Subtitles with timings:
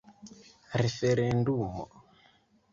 [0.81, 1.77] referendumo